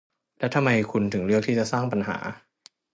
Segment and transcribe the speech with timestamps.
[0.39, 2.17] และทำไมคุณถึงเลือกที่จะสร้างปัญหา